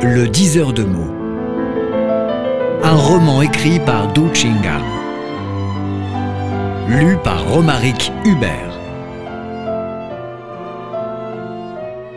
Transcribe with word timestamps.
Le 0.00 0.28
diseur 0.28 0.72
de 0.72 0.84
mots. 0.84 1.12
Un 2.84 2.94
roman 2.94 3.42
écrit 3.42 3.80
par 3.80 4.12
Du 4.12 4.32
Chinga. 4.32 4.80
Lu 6.88 7.16
par 7.24 7.44
Romaric 7.48 8.12
Hubert. 8.24 8.78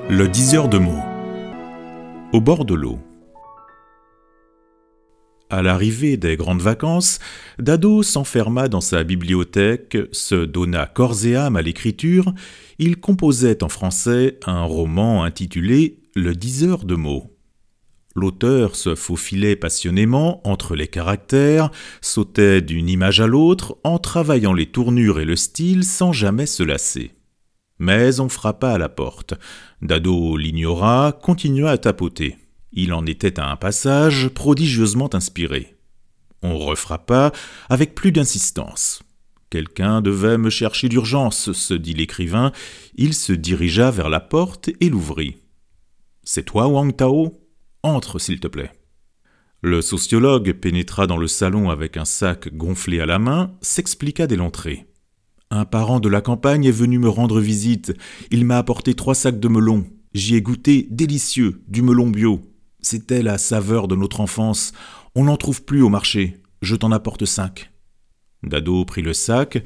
Le 0.10 0.28
diseur 0.28 0.70
de 0.70 0.78
mots. 0.78 1.04
Au 2.34 2.40
bord 2.40 2.66
de 2.66 2.76
l'eau. 2.76 3.00
À 5.50 5.64
l'arrivée 5.64 6.18
des 6.18 6.38
grandes 6.38 6.62
vacances, 6.62 7.18
Dado 7.58 8.04
s'enferma 8.04 8.68
dans 8.68 8.80
sa 8.80 9.04
bibliothèque, 9.04 9.98
se 10.12 10.46
donna 10.46 10.86
corps 10.86 11.26
et 11.26 11.36
âme 11.36 11.56
à 11.56 11.64
l'écriture, 11.64 12.32
il 12.78 12.98
composait 12.98 13.64
en 13.64 13.70
français 13.70 14.38
un 14.46 14.62
roman 14.62 15.24
intitulé 15.24 15.98
Le 16.16 16.36
diseur 16.36 16.86
de 16.86 16.94
mots. 16.94 17.31
L'auteur 18.16 18.76
se 18.76 18.96
faufilait 18.96 19.56
passionnément 19.56 20.46
entre 20.48 20.76
les 20.76 20.88
caractères, 20.88 21.72
sautait 22.02 22.62
d'une 22.62 22.90
image 22.90 23.22
à 23.22 23.28
l'autre 23.28 23.78
en 23.84 24.00
travaillant 24.00 24.54
les 24.54 24.66
tournures 24.66 25.20
et 25.20 25.26
le 25.26 25.36
style 25.36 25.84
sans 25.84 26.12
jamais 26.12 26.46
se 26.46 26.64
lasser. 26.64 27.12
Mais 27.80 28.20
on 28.20 28.30
frappa 28.30 28.74
à 28.74 28.78
la 28.78 28.90
porte. 28.90 29.34
Dado 29.82 30.38
l'ignora, 30.38 31.18
continua 31.22 31.72
à 31.72 31.78
tapoter. 31.78 32.38
Il 32.74 32.94
en 32.94 33.06
était 33.06 33.40
à 33.40 33.50
un 33.50 33.56
passage 33.56 34.30
prodigieusement 34.30 35.10
inspiré. 35.14 35.76
On 36.44 36.58
refrappa 36.58 37.32
avec 37.70 37.96
plus 37.96 38.12
d'insistance. 38.12 39.04
Quelqu'un 39.50 40.02
devait 40.02 40.38
me 40.38 40.50
chercher 40.50 40.90
d'urgence, 40.90 41.52
se 41.52 41.74
dit 41.74 41.94
l'écrivain. 41.94 42.52
Il 42.96 43.14
se 43.14 43.34
dirigea 43.34 43.92
vers 43.92 44.10
la 44.10 44.20
porte 44.20 44.70
et 44.80 44.90
l'ouvrit. 44.90 45.38
C'est 46.24 46.44
toi, 46.44 46.68
Wang 46.68 46.96
Tao? 46.96 47.41
Entre, 47.84 48.20
s'il 48.20 48.40
te 48.40 48.48
plaît. 48.48 48.72
Le 49.64 49.82
sociologue 49.82 50.54
pénétra 50.54 51.06
dans 51.06 51.18
le 51.18 51.28
salon 51.28 51.70
avec 51.70 51.98
un 51.98 52.06
sac 52.06 52.56
gonflé 52.56 53.00
à 53.00 53.06
la 53.06 53.20
main, 53.20 53.52
s'expliqua 53.62 54.26
dès 54.26 54.36
l'entrée. 54.36 54.88
Un 55.52 55.66
parent 55.66 56.00
de 56.00 56.10
la 56.10 56.22
campagne 56.22 56.66
est 56.66 56.72
venu 56.72 56.98
me 56.98 57.10
rendre 57.10 57.40
visite. 57.40 57.94
Il 58.32 58.46
m'a 58.46 58.58
apporté 58.58 58.94
trois 58.94 59.16
sacs 59.16 59.40
de 59.40 59.48
melons. 59.48 59.86
J'y 60.14 60.36
ai 60.36 60.42
goûté 60.42 60.88
délicieux, 60.90 61.62
du 61.68 61.82
melon 61.82 62.10
bio. 62.10 62.42
C'était 62.80 63.22
la 63.22 63.38
saveur 63.38 63.88
de 63.88 63.96
notre 63.96 64.22
enfance. 64.22 64.72
On 65.14 65.26
n'en 65.26 65.38
trouve 65.38 65.64
plus 65.64 65.82
au 65.82 65.90
marché. 65.90 66.42
Je 66.62 66.76
t'en 66.76 66.92
apporte 66.92 67.26
cinq. 67.26 67.70
Dado 68.44 68.84
prit 68.86 69.04
le 69.04 69.14
sac, 69.14 69.64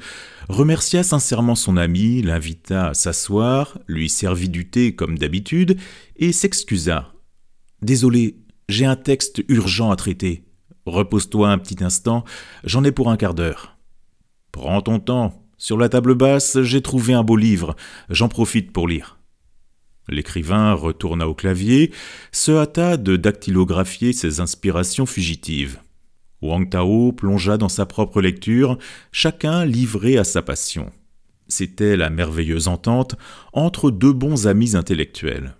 remercia 0.48 1.02
sincèrement 1.02 1.54
son 1.54 1.78
ami, 1.78 2.20
l'invita 2.20 2.88
à 2.88 2.94
s'asseoir, 2.94 3.78
lui 3.86 4.10
servit 4.10 4.50
du 4.50 4.68
thé 4.68 4.94
comme 4.94 5.18
d'habitude, 5.18 5.78
et 6.16 6.32
s'excusa. 6.32 7.15
Désolé, 7.82 8.38
j'ai 8.68 8.86
un 8.86 8.96
texte 8.96 9.42
urgent 9.48 9.90
à 9.90 9.96
traiter. 9.96 10.44
Repose-toi 10.86 11.50
un 11.50 11.58
petit 11.58 11.82
instant, 11.82 12.24
j'en 12.64 12.84
ai 12.84 12.92
pour 12.92 13.10
un 13.10 13.16
quart 13.16 13.34
d'heure. 13.34 13.76
Prends 14.52 14.80
ton 14.82 14.98
temps. 14.98 15.42
Sur 15.58 15.78
la 15.78 15.88
table 15.88 16.14
basse, 16.14 16.60
j'ai 16.62 16.82
trouvé 16.82 17.14
un 17.14 17.24
beau 17.24 17.36
livre. 17.36 17.76
J'en 18.10 18.28
profite 18.28 18.72
pour 18.72 18.88
lire. 18.88 19.18
L'écrivain 20.08 20.72
retourna 20.74 21.28
au 21.28 21.34
clavier, 21.34 21.92
se 22.30 22.52
hâta 22.52 22.96
de 22.96 23.16
dactylographier 23.16 24.12
ses 24.12 24.40
inspirations 24.40 25.06
fugitives. 25.06 25.80
Wang 26.42 26.68
Tao 26.68 27.12
plongea 27.12 27.56
dans 27.56 27.68
sa 27.68 27.86
propre 27.86 28.20
lecture, 28.20 28.78
chacun 29.10 29.64
livré 29.64 30.18
à 30.18 30.24
sa 30.24 30.42
passion. 30.42 30.92
C'était 31.48 31.96
la 31.96 32.10
merveilleuse 32.10 32.68
entente 32.68 33.16
entre 33.52 33.90
deux 33.90 34.12
bons 34.12 34.46
amis 34.46 34.76
intellectuels. 34.76 35.56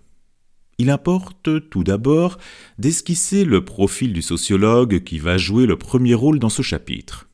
Il 0.79 0.91
importe 0.91 1.69
tout 1.69 1.83
d'abord 1.83 2.37
d'esquisser 2.77 3.45
le 3.45 3.65
profil 3.65 4.13
du 4.13 4.21
sociologue 4.21 5.03
qui 5.03 5.17
va 5.17 5.37
jouer 5.37 5.65
le 5.65 5.77
premier 5.77 6.13
rôle 6.13 6.37
dans 6.37 6.49
ce 6.49 6.61
chapitre. 6.61 7.27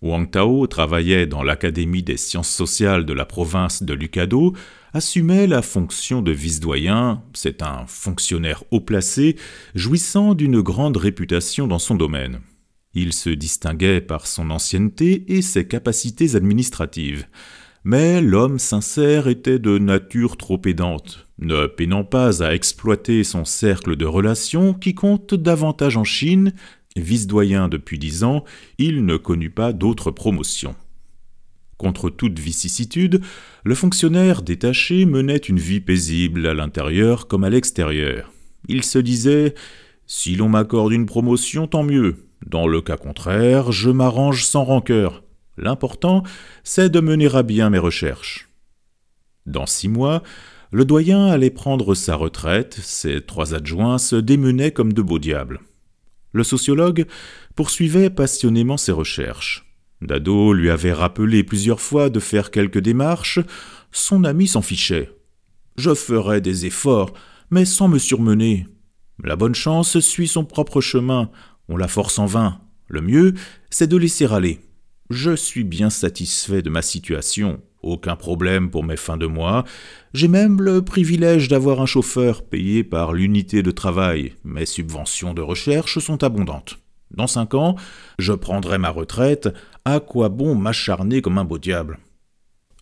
Wang 0.00 0.30
Tao 0.30 0.66
travaillait 0.68 1.26
dans 1.26 1.42
l'Académie 1.42 2.02
des 2.04 2.16
sciences 2.16 2.50
sociales 2.50 3.04
de 3.04 3.12
la 3.12 3.26
province 3.26 3.82
de 3.82 3.92
Lucado, 3.92 4.54
assumait 4.94 5.46
la 5.46 5.60
fonction 5.60 6.22
de 6.22 6.30
vice-doyen, 6.30 7.22
c'est 7.34 7.62
un 7.62 7.84
fonctionnaire 7.86 8.62
haut 8.70 8.80
placé, 8.80 9.36
jouissant 9.74 10.34
d'une 10.34 10.60
grande 10.60 10.96
réputation 10.96 11.66
dans 11.66 11.80
son 11.80 11.96
domaine. 11.96 12.40
Il 12.94 13.12
se 13.12 13.30
distinguait 13.30 14.00
par 14.00 14.26
son 14.26 14.50
ancienneté 14.50 15.24
et 15.36 15.42
ses 15.42 15.66
capacités 15.66 16.36
administratives. 16.36 17.26
Mais 17.84 18.20
l'homme 18.20 18.58
sincère 18.58 19.28
était 19.28 19.58
de 19.58 19.78
nature 19.78 20.36
trop 20.36 20.58
pédante, 20.58 21.28
ne 21.38 21.66
peinant 21.66 22.04
pas 22.04 22.42
à 22.42 22.54
exploiter 22.54 23.24
son 23.24 23.44
cercle 23.44 23.96
de 23.96 24.04
relations 24.04 24.74
qui 24.74 24.94
compte 24.94 25.34
davantage 25.34 25.96
en 25.96 26.04
Chine 26.04 26.52
Vice-doyen 26.98 27.68
depuis 27.68 27.98
dix 27.98 28.24
ans, 28.24 28.44
il 28.78 29.04
ne 29.04 29.16
connut 29.16 29.50
pas 29.50 29.72
d'autre 29.72 30.10
promotion. 30.10 30.74
Contre 31.76 32.10
toute 32.10 32.38
vicissitude, 32.38 33.20
le 33.64 33.74
fonctionnaire 33.74 34.42
détaché 34.42 35.04
menait 35.04 35.36
une 35.36 35.60
vie 35.60 35.80
paisible 35.80 36.46
à 36.46 36.54
l'intérieur 36.54 37.28
comme 37.28 37.44
à 37.44 37.50
l'extérieur. 37.50 38.32
Il 38.68 38.82
se 38.82 38.98
disait 38.98 39.54
Si 40.06 40.34
l'on 40.34 40.48
m'accorde 40.48 40.92
une 40.92 41.06
promotion, 41.06 41.68
tant 41.68 41.84
mieux. 41.84 42.26
Dans 42.46 42.66
le 42.66 42.80
cas 42.80 42.96
contraire, 42.96 43.70
je 43.70 43.90
m'arrange 43.90 44.44
sans 44.44 44.64
rancœur. 44.64 45.22
L'important, 45.58 46.22
c'est 46.62 46.88
de 46.88 47.00
mener 47.00 47.34
à 47.34 47.42
bien 47.42 47.68
mes 47.68 47.78
recherches. 47.78 48.48
Dans 49.44 49.66
six 49.66 49.88
mois, 49.88 50.22
le 50.70 50.84
doyen 50.84 51.26
allait 51.26 51.50
prendre 51.50 51.94
sa 51.94 52.14
retraite, 52.14 52.74
ses 52.74 53.20
trois 53.22 53.54
adjoints 53.54 53.98
se 53.98 54.16
démenaient 54.16 54.72
comme 54.72 54.92
de 54.92 55.02
beaux 55.02 55.18
diables. 55.18 55.60
Le 56.32 56.44
sociologue 56.44 57.06
poursuivait 57.56 58.10
passionnément 58.10 58.76
ses 58.76 58.92
recherches. 58.92 59.66
Dado 60.00 60.52
lui 60.52 60.70
avait 60.70 60.92
rappelé 60.92 61.42
plusieurs 61.42 61.80
fois 61.80 62.08
de 62.08 62.20
faire 62.20 62.50
quelques 62.50 62.78
démarches. 62.78 63.40
Son 63.90 64.22
ami 64.24 64.46
s'en 64.46 64.62
fichait. 64.62 65.10
Je 65.76 65.94
ferai 65.94 66.40
des 66.40 66.66
efforts, 66.66 67.12
mais 67.50 67.64
sans 67.64 67.88
me 67.88 67.98
surmener. 67.98 68.68
La 69.24 69.34
bonne 69.34 69.54
chance 69.54 69.98
suit 69.98 70.28
son 70.28 70.44
propre 70.44 70.80
chemin. 70.80 71.30
On 71.68 71.76
la 71.76 71.88
force 71.88 72.18
en 72.18 72.26
vain. 72.26 72.60
Le 72.86 73.00
mieux, 73.00 73.34
c'est 73.70 73.88
de 73.88 73.96
laisser 73.96 74.26
aller. 74.26 74.60
Je 75.10 75.34
suis 75.34 75.64
bien 75.64 75.88
satisfait 75.88 76.60
de 76.60 76.68
ma 76.68 76.82
situation. 76.82 77.62
Aucun 77.82 78.16
problème 78.16 78.70
pour 78.70 78.84
mes 78.84 78.96
fins 78.96 79.16
de 79.16 79.26
mois. 79.26 79.64
J'ai 80.12 80.28
même 80.28 80.60
le 80.60 80.82
privilège 80.82 81.48
d'avoir 81.48 81.80
un 81.80 81.86
chauffeur 81.86 82.42
payé 82.42 82.84
par 82.84 83.12
l'unité 83.12 83.62
de 83.62 83.70
travail. 83.70 84.34
Mes 84.44 84.66
subventions 84.66 85.32
de 85.32 85.40
recherche 85.40 85.98
sont 85.98 86.22
abondantes. 86.24 86.78
Dans 87.10 87.26
cinq 87.26 87.54
ans, 87.54 87.76
je 88.18 88.32
prendrai 88.34 88.76
ma 88.76 88.90
retraite. 88.90 89.48
À 89.86 90.00
quoi 90.00 90.28
bon 90.28 90.54
m'acharner 90.54 91.22
comme 91.22 91.38
un 91.38 91.44
beau 91.44 91.58
diable? 91.58 91.98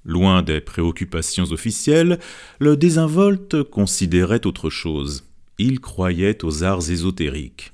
Loin 0.05 0.43
des 0.43 0.61
préoccupations 0.61 1.53
officielles, 1.53 2.19
le 2.59 2.77
désinvolte 2.77 3.63
considérait 3.63 4.47
autre 4.47 4.71
chose. 4.71 5.25
Il 5.59 5.81
croyait 5.81 6.45
aux 6.45 6.65
arts 6.65 6.91
ésotériques. 6.91 7.73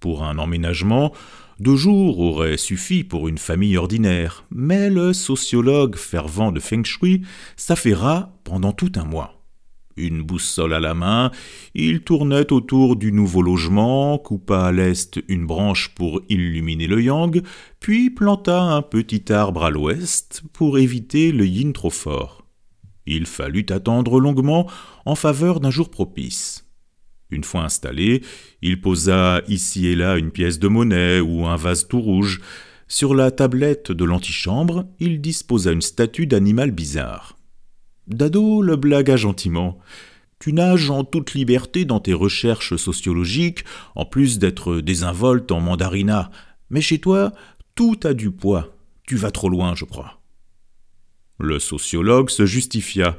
Pour 0.00 0.24
un 0.24 0.38
emménagement, 0.38 1.12
deux 1.58 1.76
jours 1.76 2.18
auraient 2.18 2.58
suffi 2.58 3.02
pour 3.02 3.28
une 3.28 3.38
famille 3.38 3.76
ordinaire, 3.76 4.44
mais 4.50 4.90
le 4.90 5.12
sociologue 5.12 5.96
fervent 5.96 6.52
de 6.52 6.60
Feng 6.60 6.84
Shui 6.84 7.22
s'affaira 7.56 8.30
pendant 8.44 8.72
tout 8.72 8.92
un 8.96 9.04
mois. 9.04 9.32
Une 9.96 10.20
boussole 10.20 10.74
à 10.74 10.80
la 10.80 10.92
main, 10.92 11.30
il 11.74 12.02
tournait 12.02 12.52
autour 12.52 12.96
du 12.96 13.12
nouveau 13.12 13.40
logement, 13.40 14.18
coupa 14.18 14.66
à 14.66 14.72
l'est 14.72 15.18
une 15.28 15.46
branche 15.46 15.94
pour 15.94 16.20
illuminer 16.28 16.86
le 16.86 17.02
yang, 17.02 17.42
puis 17.80 18.10
planta 18.10 18.60
un 18.60 18.82
petit 18.82 19.32
arbre 19.32 19.64
à 19.64 19.70
l'ouest 19.70 20.42
pour 20.52 20.76
éviter 20.76 21.32
le 21.32 21.46
yin 21.46 21.72
trop 21.72 21.88
fort. 21.88 22.44
Il 23.06 23.24
fallut 23.24 23.66
attendre 23.70 24.20
longuement 24.20 24.68
en 25.06 25.14
faveur 25.14 25.60
d'un 25.60 25.70
jour 25.70 25.88
propice. 25.88 26.65
Une 27.30 27.44
fois 27.44 27.62
installé, 27.62 28.22
il 28.62 28.80
posa 28.80 29.42
ici 29.48 29.86
et 29.86 29.96
là 29.96 30.16
une 30.16 30.30
pièce 30.30 30.58
de 30.58 30.68
monnaie 30.68 31.20
ou 31.20 31.46
un 31.46 31.56
vase 31.56 31.88
tout 31.88 32.00
rouge. 32.00 32.40
Sur 32.88 33.14
la 33.14 33.32
tablette 33.32 33.90
de 33.90 34.04
l'antichambre, 34.04 34.86
il 35.00 35.20
disposa 35.20 35.72
une 35.72 35.82
statue 35.82 36.26
d'animal 36.26 36.70
bizarre. 36.70 37.36
Dado 38.06 38.62
le 38.62 38.76
blagua 38.76 39.16
gentiment. 39.16 39.78
Tu 40.38 40.52
nages 40.52 40.90
en 40.90 41.02
toute 41.02 41.34
liberté 41.34 41.84
dans 41.84 41.98
tes 41.98 42.12
recherches 42.12 42.76
sociologiques, 42.76 43.64
en 43.96 44.04
plus 44.04 44.38
d'être 44.38 44.80
désinvolte 44.80 45.50
en 45.50 45.60
mandarina. 45.60 46.30
Mais 46.70 46.80
chez 46.80 46.98
toi, 46.98 47.32
tout 47.74 47.98
a 48.04 48.14
du 48.14 48.30
poids. 48.30 48.76
Tu 49.06 49.16
vas 49.16 49.32
trop 49.32 49.48
loin, 49.48 49.74
je 49.74 49.84
crois. 49.84 50.20
Le 51.40 51.58
sociologue 51.58 52.30
se 52.30 52.46
justifia. 52.46 53.16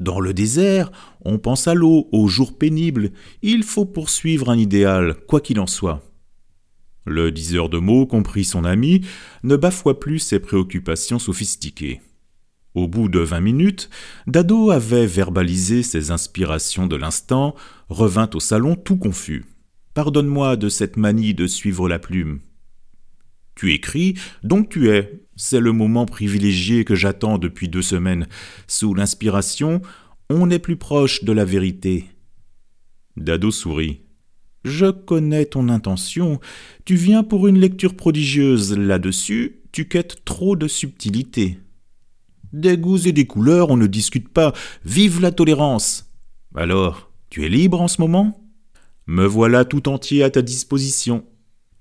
Dans 0.00 0.18
le 0.18 0.32
désert, 0.32 0.90
on 1.24 1.38
pense 1.38 1.68
à 1.68 1.74
l'eau, 1.74 2.08
aux 2.10 2.26
jours 2.26 2.56
pénibles. 2.56 3.12
Il 3.42 3.62
faut 3.62 3.84
poursuivre 3.84 4.48
un 4.48 4.58
idéal, 4.58 5.14
quoi 5.28 5.40
qu'il 5.40 5.60
en 5.60 5.66
soit. 5.66 6.02
Le 7.04 7.30
diseur 7.30 7.68
de 7.68 7.78
mots 7.78 8.06
comprit 8.06 8.44
son 8.44 8.64
ami, 8.64 9.02
ne 9.42 9.56
bafoua 9.56 10.00
plus 10.00 10.18
ses 10.18 10.40
préoccupations 10.40 11.18
sophistiquées. 11.18 12.00
Au 12.74 12.88
bout 12.88 13.08
de 13.08 13.18
vingt 13.18 13.40
minutes, 13.40 13.90
Dado 14.26 14.70
avait 14.70 15.06
verbalisé 15.06 15.82
ses 15.82 16.10
inspirations 16.10 16.86
de 16.86 16.96
l'instant, 16.96 17.54
revint 17.88 18.30
au 18.32 18.40
salon 18.40 18.76
tout 18.76 18.96
confus. 18.96 19.44
Pardonne-moi 19.92 20.56
de 20.56 20.68
cette 20.68 20.96
manie 20.96 21.34
de 21.34 21.46
suivre 21.46 21.88
la 21.88 21.98
plume. 21.98 22.40
Tu 23.60 23.74
écris, 23.74 24.14
donc 24.42 24.70
tu 24.70 24.88
es. 24.88 25.20
C'est 25.36 25.60
le 25.60 25.72
moment 25.72 26.06
privilégié 26.06 26.86
que 26.86 26.94
j'attends 26.94 27.36
depuis 27.36 27.68
deux 27.68 27.82
semaines. 27.82 28.26
Sous 28.66 28.94
l'inspiration, 28.94 29.82
on 30.30 30.48
est 30.48 30.58
plus 30.58 30.76
proche 30.76 31.24
de 31.24 31.32
la 31.32 31.44
vérité. 31.44 32.06
Dado 33.18 33.50
sourit. 33.50 34.00
Je 34.64 34.86
connais 34.86 35.44
ton 35.44 35.68
intention. 35.68 36.40
Tu 36.86 36.94
viens 36.94 37.22
pour 37.22 37.48
une 37.48 37.58
lecture 37.58 37.96
prodigieuse. 37.96 38.78
Là-dessus, 38.78 39.60
tu 39.72 39.88
quêtes 39.88 40.24
trop 40.24 40.56
de 40.56 40.66
subtilité. 40.66 41.58
Des 42.54 42.78
goûts 42.78 43.06
et 43.06 43.12
des 43.12 43.26
couleurs, 43.26 43.68
on 43.68 43.76
ne 43.76 43.86
discute 43.86 44.30
pas. 44.30 44.54
Vive 44.86 45.20
la 45.20 45.32
tolérance. 45.32 46.10
Alors, 46.54 47.12
tu 47.28 47.44
es 47.44 47.50
libre 47.50 47.82
en 47.82 47.88
ce 47.88 48.00
moment? 48.00 48.42
Me 49.06 49.26
voilà 49.26 49.66
tout 49.66 49.86
entier 49.86 50.22
à 50.22 50.30
ta 50.30 50.40
disposition. 50.40 51.26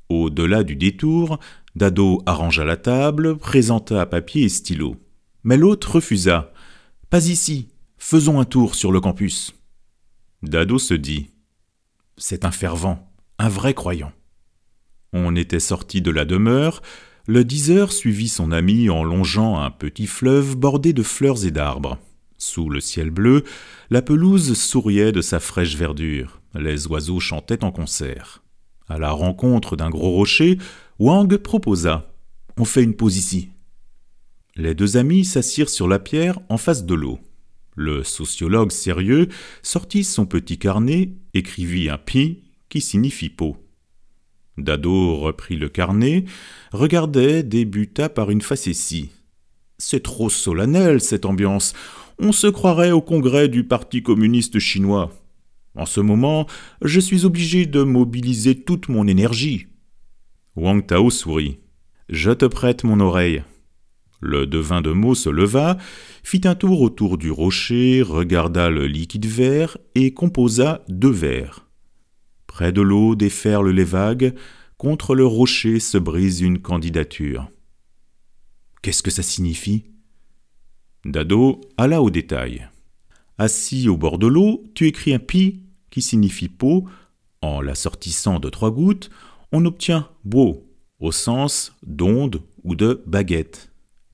Au-delà 0.10 0.64
du 0.64 0.76
détour, 0.76 1.40
Dado 1.80 2.22
arrangea 2.26 2.66
la 2.66 2.76
table, 2.76 3.38
présenta 3.38 4.06
papier 4.06 4.44
et 4.44 4.50
stylo. 4.50 4.98
Mais 5.46 5.56
l'hôte 5.56 5.86
refusa. 5.86 6.52
Pas 7.10 7.28
ici. 7.28 7.70
Faisons 7.98 8.42
un 8.42 8.44
tour 8.44 8.76
sur 8.76 8.92
le 8.92 9.00
campus. 9.00 9.56
Dado 10.44 10.78
se 10.78 10.94
dit. 10.94 11.30
C'est 12.18 12.44
un 12.44 12.52
fervent, 12.52 13.10
un 13.38 13.48
vrai 13.48 13.74
croyant. 13.74 14.12
On 15.14 15.38
était 15.38 15.62
sorti 15.62 16.02
de 16.02 16.12
la 16.12 16.26
demeure, 16.26 16.82
le 17.28 17.46
diseur 17.46 17.94
suivit 17.94 18.28
son 18.28 18.52
ami 18.52 18.90
en 18.90 19.06
longeant 19.06 19.58
un 19.58 19.72
petit 19.72 20.08
fleuve 20.08 20.58
bordé 20.58 20.92
de 20.92 21.02
fleurs 21.02 21.46
et 21.46 21.52
d'arbres. 21.52 21.98
Sous 22.38 22.70
le 22.70 22.82
ciel 22.82 23.10
bleu, 23.10 23.46
la 23.90 24.02
pelouse 24.02 24.54
souriait 24.54 25.14
de 25.14 25.22
sa 25.22 25.40
fraîche 25.40 25.78
verdure. 25.78 26.42
Les 26.56 26.88
oiseaux 26.88 27.22
chantaient 27.22 27.64
en 27.64 27.72
concert. 27.72 28.44
À 28.90 28.98
la 28.98 29.12
rencontre 29.12 29.78
d'un 29.78 29.90
gros 29.90 30.12
rocher, 30.12 30.58
Wang 31.00 31.38
proposa 31.38 32.14
On 32.58 32.66
fait 32.66 32.84
une 32.84 32.94
pause 32.94 33.16
ici. 33.16 33.52
Les 34.58 34.76
deux 34.76 34.98
amis 34.98 35.24
s'assirent 35.24 35.70
sur 35.70 35.88
la 35.88 35.98
pierre 35.98 36.38
en 36.50 36.58
face 36.58 36.84
de 36.84 36.94
l'eau. 36.94 37.20
Le 37.78 38.04
sociologue 38.04 38.74
sérieux 38.74 39.30
sortit 39.64 40.04
son 40.04 40.26
petit 40.26 40.58
carnet, 40.58 41.14
écrivit 41.34 41.88
un 41.88 41.98
pi 41.98 42.44
qui 42.68 42.82
signifie 42.82 43.30
peau. 43.30 43.56
Dado 44.58 45.16
reprit 45.16 45.56
le 45.56 45.70
carnet, 45.70 46.26
regardait, 46.74 47.44
débuta 47.44 48.10
par 48.10 48.30
une 48.30 48.42
facétie. 48.42 49.12
C'est 49.78 50.04
trop 50.04 50.30
solennel, 50.30 51.00
cette 51.00 51.24
ambiance. 51.24 51.72
On 52.18 52.34
se 52.34 52.48
croirait 52.48 52.92
au 52.92 53.00
congrès 53.00 53.48
du 53.48 53.64
Parti 53.64 54.04
communiste 54.04 54.60
chinois. 54.60 55.14
En 55.76 55.86
ce 55.86 56.02
moment, 56.02 56.46
je 56.82 57.00
suis 57.00 57.24
obligé 57.24 57.66
de 57.68 57.84
mobiliser 57.84 58.60
toute 58.60 58.90
mon 58.90 59.08
énergie. 59.08 59.68
Wang 60.60 60.86
Tao 60.86 61.10
sourit. 61.10 61.60
Je 62.10 62.32
te 62.32 62.44
prête 62.44 62.84
mon 62.84 63.00
oreille. 63.00 63.44
Le 64.20 64.46
devin 64.46 64.82
de 64.82 64.92
mots 64.92 65.16
se 65.16 65.30
leva, 65.30 65.78
fit 66.22 66.42
un 66.44 66.54
tour 66.54 66.82
autour 66.82 67.18
du 67.18 67.32
rocher, 67.32 68.02
regarda 68.02 68.70
le 68.70 68.86
liquide 68.86 69.26
vert 69.26 69.78
et 69.96 70.14
composa 70.14 70.84
deux 70.90 71.12
vers. 71.12 71.66
Près 72.46 72.74
de 72.74 72.82
l'eau 72.82 73.16
déferlent 73.16 73.70
les 73.70 73.86
vagues, 73.86 74.36
contre 74.78 75.16
le 75.16 75.26
rocher 75.26 75.80
se 75.80 75.98
brise 75.98 76.42
une 76.42 76.60
candidature. 76.60 77.50
Qu'est-ce 78.82 79.04
que 79.04 79.12
ça 79.12 79.24
signifie? 79.24 79.86
Dado 81.06 81.62
alla 81.78 82.02
au 82.02 82.10
détail. 82.10 82.68
Assis 83.38 83.88
au 83.88 83.96
bord 83.96 84.20
de 84.20 84.28
l'eau, 84.28 84.66
tu 84.76 84.88
écris 84.88 85.14
un 85.14 85.20
pi 85.20 85.64
qui 85.90 86.02
signifie 86.02 86.50
peau. 86.50 86.86
En 87.42 87.62
l'assortissant 87.62 88.42
de 88.42 88.50
trois 88.50 88.72
gouttes, 88.72 89.10
on 89.52 89.66
obtient 89.66 90.10
beau 90.24 90.66
au 91.00 91.12
sens 91.12 91.74
d'onde 91.84 92.42
ou 92.64 92.76
de 92.76 93.02
baguette. 93.06 93.72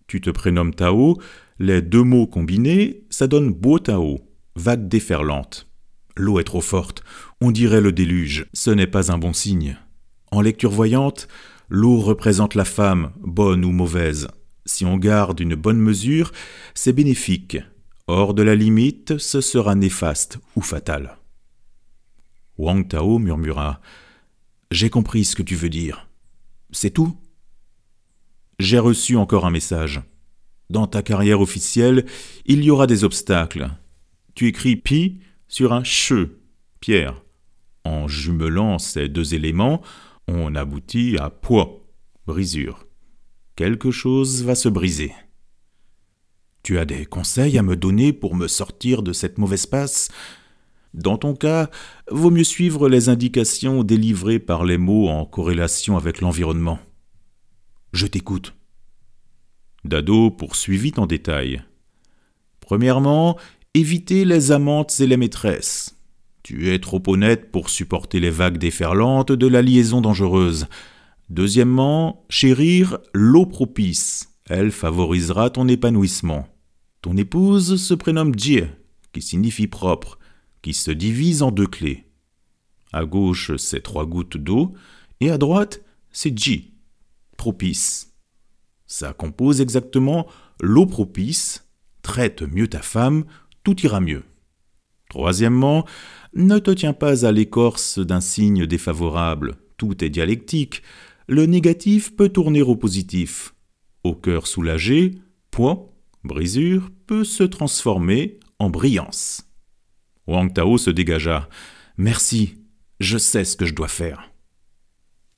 Tu 0.07 0.21
te 0.21 0.29
prénommes 0.29 0.73
Tao, 0.73 1.19
les 1.59 1.81
deux 1.81 2.03
mots 2.03 2.27
combinés, 2.27 3.03
ça 3.09 3.27
donne 3.27 3.51
beau 3.51 3.79
Tao, 3.79 4.19
vague 4.55 4.87
déferlante. 4.87 5.67
L'eau 6.15 6.39
est 6.39 6.45
trop 6.45 6.61
forte, 6.61 7.03
on 7.41 7.51
dirait 7.51 7.81
le 7.81 7.91
déluge, 7.91 8.45
ce 8.53 8.69
n'est 8.69 8.87
pas 8.87 9.11
un 9.11 9.17
bon 9.17 9.33
signe. 9.33 9.77
En 10.31 10.41
lecture 10.41 10.71
voyante, 10.71 11.27
l'eau 11.69 11.99
représente 11.99 12.55
la 12.55 12.65
femme, 12.65 13.11
bonne 13.19 13.65
ou 13.65 13.71
mauvaise. 13.71 14.27
Si 14.65 14.85
on 14.85 14.97
garde 14.97 15.39
une 15.39 15.55
bonne 15.55 15.79
mesure, 15.79 16.31
c'est 16.73 16.93
bénéfique. 16.93 17.57
Hors 18.07 18.33
de 18.33 18.43
la 18.43 18.55
limite, 18.55 19.17
ce 19.17 19.41
sera 19.41 19.75
néfaste 19.75 20.39
ou 20.55 20.61
fatal. 20.61 21.17
Wang 22.57 22.87
Tao 22.87 23.19
murmura 23.19 23.81
J'ai 24.71 24.89
compris 24.89 25.25
ce 25.25 25.35
que 25.35 25.43
tu 25.43 25.55
veux 25.55 25.69
dire. 25.69 26.07
C'est 26.71 26.91
tout 26.91 27.15
J'ai 28.59 28.79
reçu 28.79 29.15
encore 29.15 29.45
un 29.45 29.51
message. 29.51 30.01
Dans 30.69 30.87
ta 30.87 31.03
carrière 31.03 31.41
officielle, 31.41 32.05
il 32.45 32.63
y 32.63 32.71
aura 32.71 32.87
des 32.87 33.03
obstacles. 33.03 33.69
Tu 34.33 34.47
écris 34.47 34.75
pi 34.75 35.19
sur 35.47 35.73
un 35.73 35.83
che, 35.83 36.29
pierre. 36.79 37.23
En 37.83 38.07
jumelant 38.07 38.79
ces 38.79 39.07
deux 39.07 39.35
éléments, 39.35 39.81
on 40.27 40.55
aboutit 40.55 41.17
à 41.19 41.29
poids, 41.29 41.85
brisure. 42.25 42.87
Quelque 43.55 43.91
chose 43.91 44.43
va 44.43 44.55
se 44.55 44.67
briser. 44.67 45.13
Tu 46.63 46.79
as 46.79 46.85
des 46.85 47.05
conseils 47.05 47.59
à 47.59 47.61
me 47.61 47.75
donner 47.75 48.11
pour 48.11 48.35
me 48.35 48.47
sortir 48.47 49.03
de 49.03 49.13
cette 49.13 49.37
mauvaise 49.37 49.67
passe? 49.67 50.09
Dans 50.95 51.17
ton 51.17 51.35
cas, 51.35 51.69
vaut 52.09 52.31
mieux 52.31 52.45
suivre 52.45 52.87
les 52.87 53.09
indications 53.09 53.83
délivrées 53.83 54.39
par 54.39 54.63
les 54.63 54.77
mots 54.77 55.09
en 55.09 55.25
corrélation 55.25 55.97
avec 55.97 56.21
l'environnement. 56.21 56.79
Je 57.91 58.07
t'écoute. 58.07 58.55
Dado 59.83 60.31
poursuivit 60.31 60.93
en 60.95 61.05
détail. 61.05 61.61
Premièrement, 62.61 63.37
éviter 63.73 64.23
les 64.23 64.53
amantes 64.53 64.99
et 65.01 65.05
les 65.05 65.17
maîtresses. 65.17 65.97
Tu 66.43 66.71
es 66.71 66.79
trop 66.79 67.03
honnête 67.07 67.51
pour 67.51 67.69
supporter 67.69 68.21
les 68.21 68.29
vagues 68.29 68.57
déferlantes 68.57 69.33
de 69.33 69.47
la 69.47 69.61
liaison 69.61 69.99
dangereuse. 69.99 70.67
Deuxièmement, 71.29 72.25
chérir 72.29 72.99
l'eau 73.13 73.45
propice. 73.45 74.29
Elle 74.49 74.71
favorisera 74.71 75.49
ton 75.49 75.67
épanouissement. 75.67 76.47
Ton 77.01 77.17
épouse 77.17 77.81
se 77.83 77.93
prénomme 77.93 78.33
Jie, 78.37 78.63
qui 79.11 79.21
signifie 79.21 79.67
propre, 79.67 80.19
qui 80.65 80.73
se 80.73 80.89
divise 80.89 81.43
en 81.43 81.51
deux 81.51 81.67
clés. 81.67 82.05
À 82.91 83.05
gauche, 83.05 83.55
c'est 83.55 83.83
trois 83.83 84.07
gouttes 84.07 84.37
d'eau, 84.37 84.73
et 85.19 85.29
à 85.29 85.37
droite, 85.37 85.83
c'est 86.11 86.35
Ji, 86.35 86.73
propice. 87.37 88.15
Ça 88.87 89.13
compose 89.13 89.61
exactement 89.61 90.25
l'eau 90.59 90.87
propice. 90.87 91.69
Traite 92.01 92.41
mieux 92.41 92.67
ta 92.67 92.81
femme, 92.81 93.25
tout 93.63 93.79
ira 93.81 94.01
mieux. 94.01 94.23
Troisièmement, 95.07 95.85
ne 96.33 96.57
te 96.57 96.71
tiens 96.71 96.93
pas 96.93 97.27
à 97.27 97.31
l'écorce 97.31 97.99
d'un 97.99 98.19
signe 98.19 98.65
défavorable, 98.65 99.57
tout 99.77 100.03
est 100.03 100.09
dialectique. 100.09 100.81
Le 101.27 101.45
négatif 101.45 102.15
peut 102.15 102.29
tourner 102.29 102.63
au 102.63 102.75
positif. 102.75 103.53
Au 104.03 104.15
cœur 104.15 104.47
soulagé, 104.47 105.13
point, 105.51 105.85
brisure, 106.23 106.89
peut 107.05 107.23
se 107.23 107.43
transformer 107.43 108.39
en 108.57 108.71
brillance. 108.71 109.44
Wang 110.27 110.51
Tao 110.51 110.77
se 110.77 110.89
dégagea. 110.89 111.47
Merci, 111.97 112.55
je 112.99 113.17
sais 113.17 113.45
ce 113.45 113.55
que 113.55 113.65
je 113.65 113.73
dois 113.73 113.87
faire. 113.87 114.31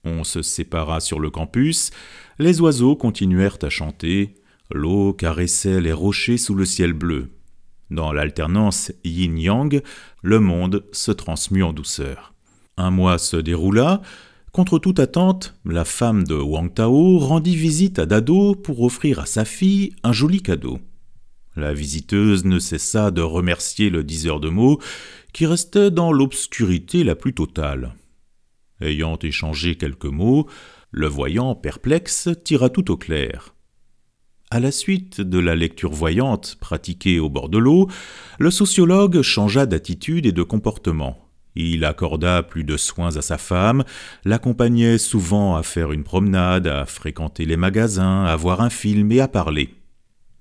On 0.04 0.24
se 0.24 0.42
sépara 0.42 1.00
sur 1.00 1.20
le 1.20 1.30
campus, 1.30 1.92
les 2.40 2.62
oiseaux 2.62 2.96
continuèrent 2.96 3.58
à 3.62 3.70
chanter, 3.70 4.36
l'eau 4.72 5.14
caressait 5.14 5.82
les 5.82 5.92
rochers 5.92 6.38
sous 6.38 6.56
le 6.56 6.66
ciel 6.66 6.94
bleu. 6.94 7.32
Dans 7.90 8.14
l'alternance 8.14 8.92
yin-yang, 9.04 9.82
le 10.22 10.40
monde 10.40 10.86
se 10.92 11.12
transmut 11.12 11.64
en 11.64 11.74
douceur. 11.74 12.34
Un 12.78 12.92
mois 12.92 13.18
se 13.18 13.38
déroula. 13.38 14.02
Contre 14.52 14.80
toute 14.80 15.00
attente, 15.00 15.56
la 15.66 15.86
femme 15.86 16.24
de 16.24 16.36
Wang 16.36 16.74
Tao 16.74 17.18
rendit 17.20 17.56
visite 17.56 18.00
à 18.00 18.06
Dado 18.06 18.56
pour 18.56 18.82
offrir 18.82 19.20
à 19.20 19.26
sa 19.26 19.46
fille 19.46 19.94
un 20.04 20.14
joli 20.14 20.42
cadeau. 20.42 20.80
La 21.58 21.74
visiteuse 21.74 22.46
ne 22.46 22.60
cessa 22.60 23.10
de 23.10 23.24
remercier 23.24 23.90
le 23.90 24.04
diseur 24.04 24.40
de 24.40 24.48
mots, 24.48 24.80
qui 25.34 25.48
restait 25.48 25.90
dans 25.90 26.12
l'obscurité 26.12 27.04
la 27.04 27.16
plus 27.16 27.34
totale. 27.34 27.96
Ayant 28.80 29.18
échangé 29.18 29.74
quelques 29.74 30.06
mots, 30.06 30.48
le 30.92 31.08
voyant 31.08 31.56
perplexe 31.56 32.30
tira 32.44 32.70
tout 32.70 32.92
au 32.92 32.96
clair. 32.96 33.56
À 34.52 34.60
la 34.60 34.72
suite 34.72 35.20
de 35.20 35.40
la 35.40 35.56
lecture 35.56 35.92
voyante 35.92 36.58
pratiquée 36.60 37.20
au 37.20 37.28
bord 37.28 37.50
de 37.50 37.58
l'eau, 37.58 37.90
le 38.38 38.52
sociologue 38.52 39.24
changea 39.24 39.66
d'attitude 39.66 40.28
et 40.28 40.32
de 40.32 40.44
comportement. 40.44 41.28
Il 41.56 41.86
accorda 41.86 42.44
plus 42.44 42.66
de 42.66 42.78
soins 42.78 43.18
à 43.18 43.24
sa 43.24 43.40
femme, 43.40 43.84
l'accompagnait 44.26 45.00
souvent 45.00 45.56
à 45.56 45.64
faire 45.64 45.92
une 45.92 46.04
promenade, 46.04 46.68
à 46.68 46.86
fréquenter 46.86 47.46
les 47.46 47.58
magasins, 47.58 48.26
à 48.26 48.36
voir 48.36 48.62
un 48.62 48.70
film 48.70 49.12
et 49.12 49.22
à 49.22 49.28
parler. 49.28 49.77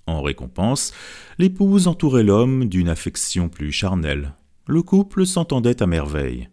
En 0.06 0.22
récompense, 0.22 0.92
l'épouse 1.38 1.88
entourait 1.88 2.22
l'homme 2.22 2.66
d'une 2.66 2.88
affection 2.88 3.48
plus 3.48 3.72
charnelle. 3.72 4.34
Le 4.66 4.82
couple 4.82 5.26
s'entendait 5.26 5.82
à 5.82 5.86
merveille. 5.86 6.48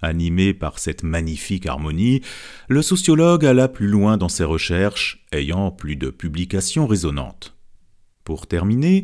Animé 0.00 0.54
par 0.54 0.78
cette 0.78 1.02
magnifique 1.02 1.66
harmonie, 1.66 2.20
le 2.68 2.82
sociologue 2.82 3.44
alla 3.44 3.66
plus 3.66 3.88
loin 3.88 4.16
dans 4.16 4.28
ses 4.28 4.44
recherches, 4.44 5.26
ayant 5.32 5.72
plus 5.72 5.96
de 5.96 6.10
publications 6.10 6.86
résonantes. 6.86 7.56
Pour 8.22 8.46
terminer, 8.46 9.02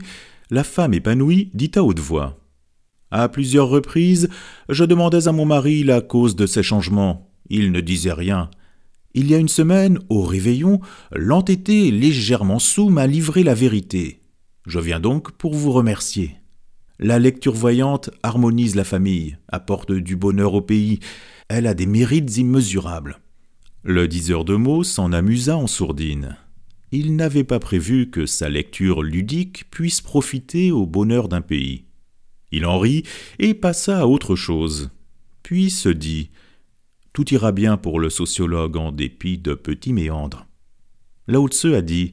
la 0.51 0.63
femme 0.63 0.95
épanouie 0.95 1.51
dit 1.53 1.73
à 1.75 1.83
haute 1.83 1.99
voix 1.99 2.39
À 3.11 3.29
plusieurs 3.29 3.69
reprises, 3.69 4.29
je 4.69 4.85
demandais 4.85 5.27
à 5.27 5.33
mon 5.33 5.47
mari 5.47 5.83
la 5.83 6.01
cause 6.01 6.37
de 6.37 6.47
ces 6.47 6.63
changements. 6.63 7.33
Il 7.49 7.73
ne 7.73 7.81
disait 7.81 8.13
rien. 8.13 8.51
Il 9.15 9.31
y 9.31 9.35
a 9.35 9.39
une 9.39 9.49
semaine, 9.49 10.01
au 10.09 10.23
réveillon, 10.23 10.81
l'entêté 11.13 11.93
légèrement 11.93 12.59
sous 12.59 12.91
m'a 12.91 13.07
livré 13.07 13.45
la 13.45 13.55
vérité. 13.55 14.21
Je 14.67 14.81
viens 14.81 14.99
donc 14.99 15.31
pour 15.33 15.55
vous 15.55 15.71
remercier. 15.71 16.37
La 16.99 17.21
lecture 17.21 17.55
voyante 17.55 18.11
harmonise 18.23 18.75
la 18.75 18.85
famille, 18.85 19.39
apporte 19.49 19.93
du 19.93 20.17
bonheur 20.17 20.55
au 20.55 20.63
pays, 20.63 20.99
elle 21.49 21.67
a 21.67 21.75
des 21.75 21.87
mérites 21.87 22.37
immesurables. 22.37 23.21
Le 23.85 24.09
diseur 24.09 24.45
de 24.45 24.57
mots 24.57 24.83
s'en 24.83 25.13
amusa 25.13 25.57
en 25.57 25.67
sourdine. 25.67 26.37
Il 26.91 27.15
n'avait 27.17 27.45
pas 27.45 27.59
prévu 27.59 28.11
que 28.11 28.27
sa 28.27 28.49
lecture 28.49 29.03
ludique 29.03 29.67
puisse 29.71 30.01
profiter 30.01 30.73
au 30.73 30.87
bonheur 30.87 31.29
d'un 31.29 31.41
pays. 31.41 31.85
Il 32.51 32.67
en 32.67 32.79
rit 32.79 33.03
et 33.39 33.55
passa 33.55 34.01
à 34.01 34.07
autre 34.07 34.37
chose. 34.37 34.91
Puis 35.43 35.71
se 35.71 35.89
dit 35.89 36.31
Tout 37.15 37.33
ira 37.33 37.53
bien 37.53 37.79
pour 37.79 37.99
le 37.99 38.11
sociologue 38.11 38.77
en 38.77 38.93
dépit 38.93 39.39
de 39.39 39.55
petits 39.55 39.95
méandres. 39.95 40.47
Lao 41.27 41.49
Tse 41.49 41.73
a 41.75 41.81
dit 41.81 42.13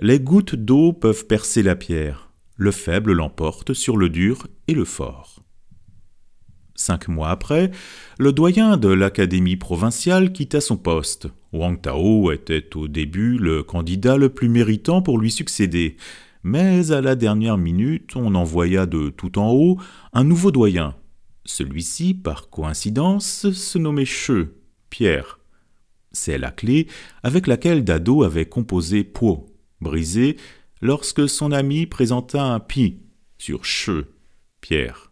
Les 0.00 0.18
gouttes 0.18 0.56
d'eau 0.56 0.92
peuvent 0.92 1.26
percer 1.26 1.62
la 1.62 1.76
pierre 1.76 2.32
le 2.56 2.70
faible 2.70 3.12
l'emporte 3.12 3.74
sur 3.74 3.96
le 3.96 4.08
dur 4.08 4.46
et 4.68 4.74
le 4.74 4.84
fort. 4.84 5.42
Cinq 6.74 7.08
mois 7.08 7.30
après, 7.30 7.70
le 8.18 8.32
doyen 8.32 8.76
de 8.76 8.88
l'Académie 8.88 9.56
provinciale 9.56 10.32
quitta 10.32 10.60
son 10.60 10.76
poste. 10.76 11.28
Wang 11.52 11.80
Tao 11.80 12.30
était 12.32 12.76
au 12.76 12.88
début 12.88 13.36
le 13.36 13.62
candidat 13.62 14.16
le 14.16 14.30
plus 14.30 14.48
méritant 14.48 15.02
pour 15.02 15.18
lui 15.18 15.30
succéder, 15.30 15.96
mais 16.42 16.92
à 16.92 17.00
la 17.00 17.14
dernière 17.14 17.58
minute 17.58 18.16
on 18.16 18.34
envoya 18.34 18.86
de 18.86 19.10
tout 19.10 19.38
en 19.38 19.50
haut 19.52 19.78
un 20.12 20.24
nouveau 20.24 20.50
doyen. 20.50 20.94
Celui-ci, 21.44 22.14
par 22.14 22.50
coïncidence, 22.50 23.50
se 23.50 23.78
nommait 23.78 24.04
Che, 24.04 24.48
Pierre. 24.90 25.38
C'est 26.12 26.38
la 26.38 26.50
clé 26.50 26.86
avec 27.22 27.46
laquelle 27.46 27.84
Dado 27.84 28.22
avait 28.22 28.46
composé 28.46 29.02
Po, 29.02 29.46
brisé 29.80 30.36
lorsque 30.80 31.28
son 31.28 31.52
ami 31.52 31.86
présenta 31.86 32.42
un 32.42 32.60
pi 32.60 32.98
sur 33.38 33.64
che, 33.64 34.06
Pierre. 34.60 35.10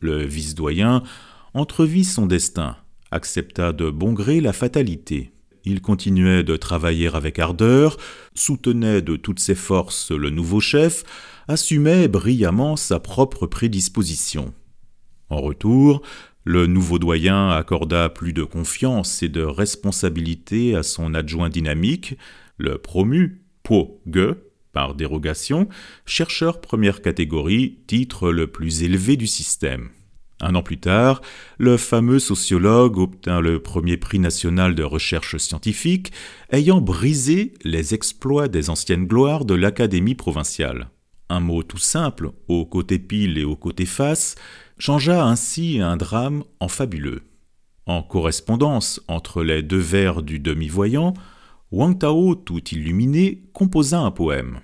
Le 0.00 0.24
vice-doyen 0.24 1.02
entrevit 1.52 2.04
son 2.04 2.26
destin, 2.26 2.76
accepta 3.10 3.72
de 3.72 3.90
bon 3.90 4.12
gré 4.12 4.40
la 4.40 4.52
fatalité. 4.52 5.32
Il 5.64 5.80
continuait 5.80 6.42
de 6.42 6.56
travailler 6.56 7.08
avec 7.08 7.38
ardeur, 7.38 7.96
soutenait 8.34 9.02
de 9.02 9.16
toutes 9.16 9.40
ses 9.40 9.54
forces 9.54 10.10
le 10.10 10.30
nouveau 10.30 10.60
chef, 10.60 11.04
assumait 11.48 12.08
brillamment 12.08 12.76
sa 12.76 13.00
propre 13.00 13.46
prédisposition. 13.46 14.52
En 15.34 15.40
retour, 15.40 16.02
le 16.44 16.68
nouveau 16.68 17.00
doyen 17.00 17.50
accorda 17.50 18.08
plus 18.08 18.32
de 18.32 18.44
confiance 18.44 19.20
et 19.24 19.28
de 19.28 19.42
responsabilité 19.42 20.76
à 20.76 20.84
son 20.84 21.12
adjoint 21.12 21.48
dynamique, 21.48 22.16
le 22.56 22.78
promu, 22.78 23.42
Po 23.64 24.00
Ge, 24.08 24.36
par 24.72 24.94
dérogation, 24.94 25.68
chercheur 26.06 26.60
première 26.60 27.02
catégorie, 27.02 27.80
titre 27.88 28.30
le 28.30 28.46
plus 28.46 28.84
élevé 28.84 29.16
du 29.16 29.26
système. 29.26 29.88
Un 30.40 30.54
an 30.54 30.62
plus 30.62 30.78
tard, 30.78 31.20
le 31.58 31.76
fameux 31.78 32.20
sociologue 32.20 32.98
obtint 32.98 33.40
le 33.40 33.60
premier 33.60 33.96
prix 33.96 34.20
national 34.20 34.76
de 34.76 34.84
recherche 34.84 35.36
scientifique, 35.38 36.12
ayant 36.52 36.80
brisé 36.80 37.54
les 37.64 37.92
exploits 37.92 38.46
des 38.46 38.70
anciennes 38.70 39.08
gloires 39.08 39.44
de 39.44 39.54
l'Académie 39.54 40.14
provinciale. 40.14 40.90
Un 41.28 41.40
mot 41.40 41.64
tout 41.64 41.78
simple, 41.78 42.30
au 42.46 42.66
côté 42.66 43.00
pile 43.00 43.38
et 43.38 43.44
au 43.44 43.56
côté 43.56 43.86
face, 43.86 44.36
changea 44.78 45.24
ainsi 45.24 45.80
un 45.80 45.96
drame 45.96 46.44
en 46.60 46.68
fabuleux. 46.68 47.22
En 47.86 48.02
correspondance 48.02 49.00
entre 49.08 49.42
les 49.42 49.62
deux 49.62 49.78
vers 49.78 50.22
du 50.22 50.38
demi-voyant, 50.38 51.14
Wang 51.70 51.98
Tao, 51.98 52.34
tout 52.34 52.66
illuminé, 52.70 53.42
composa 53.52 53.98
un 54.00 54.10
poème. 54.10 54.60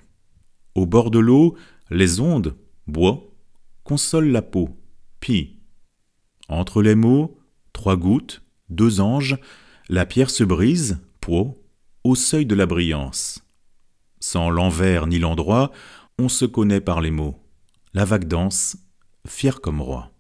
Au 0.75 0.87
bord 0.87 1.11
de 1.11 1.19
l'eau, 1.19 1.57
les 1.91 2.21
ondes, 2.21 2.57
bois, 2.87 3.35
consolent 3.85 4.33
la 4.33 4.43
peau, 4.43 4.71
pi. 5.19 5.59
Entre 6.49 6.83
les 6.83 6.95
mots, 6.95 7.39
trois 7.73 7.97
gouttes, 7.97 8.43
deux 8.69 9.01
anges, 9.01 9.39
la 9.89 10.07
pierre 10.07 10.31
se 10.31 10.45
brise, 10.45 11.01
po, 11.21 11.63
au 12.05 12.15
seuil 12.15 12.47
de 12.47 12.55
la 12.55 12.67
brillance. 12.67 13.45
Sans 14.21 14.51
l'envers 14.51 15.07
ni 15.07 15.19
l'endroit, 15.19 15.73
on 16.19 16.29
se 16.29 16.45
connaît 16.45 16.81
par 16.81 17.01
les 17.01 17.11
mots. 17.11 17.43
La 17.93 18.05
vague 18.05 18.29
danse, 18.29 18.77
fier 19.27 19.61
comme 19.61 19.81
roi. 19.81 20.11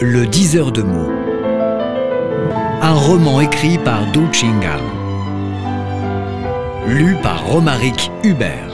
Le 0.00 0.26
diseur 0.26 0.72
de 0.72 0.82
mots. 0.82 1.10
Un 2.82 2.92
roman 2.92 3.40
écrit 3.40 3.78
par 3.78 4.10
Du 4.12 4.20
Chingal. 4.32 4.80
Lu 6.86 7.16
par 7.22 7.46
Romaric 7.46 8.10
Hubert. 8.22 8.65